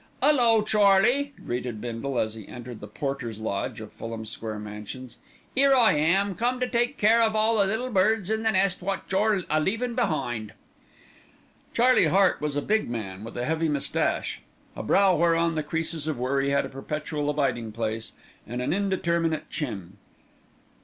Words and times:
"'Ullo, 0.23 0.63
Charlie!" 0.63 1.31
greeted 1.45 1.79
Bindle, 1.79 2.17
as 2.17 2.33
he 2.33 2.47
entered 2.47 2.79
the 2.79 2.87
porter's 2.87 3.37
lodge 3.37 3.79
of 3.79 3.91
Fulham 3.93 4.25
Square 4.25 4.57
Mansions. 4.57 5.17
"'Ere 5.55 5.75
I 5.75 5.93
am, 5.93 6.33
come 6.33 6.59
to 6.59 6.67
take 6.67 6.97
care 6.97 7.21
of 7.21 7.35
all 7.35 7.59
the 7.59 7.67
little 7.67 7.91
birds 7.91 8.31
in 8.31 8.41
the 8.41 8.49
nest 8.51 8.81
wot 8.81 9.03
you're 9.11 9.43
a 9.47 9.59
leavin' 9.59 9.93
behind." 9.93 10.53
Charlie 11.71 12.05
Hart 12.07 12.41
was 12.41 12.55
a 12.55 12.63
big 12.63 12.89
man 12.89 13.23
with 13.23 13.37
a 13.37 13.45
heavy 13.45 13.69
moustache, 13.69 14.41
a 14.75 14.81
brow 14.81 15.15
whereon 15.15 15.53
the 15.53 15.61
creases 15.61 16.07
of 16.07 16.17
worry 16.17 16.49
had 16.49 16.65
a 16.65 16.69
perpetual 16.69 17.29
abiding 17.29 17.71
place, 17.71 18.13
and 18.47 18.59
an 18.59 18.73
indeterminate 18.73 19.51
chin. 19.51 19.97